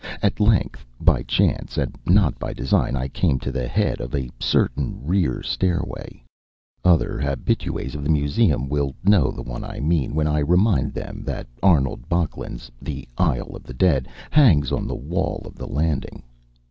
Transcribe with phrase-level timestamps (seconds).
[0.23, 4.31] At length, by chance and not by design, I came to the head of a
[4.39, 6.23] certain rear stairway.
[6.83, 11.21] Other habitués of the museum will know the one I mean when I remind them
[11.25, 16.23] that Arnold Böcklin's The Isle of the Dead hangs on the wall of the landing.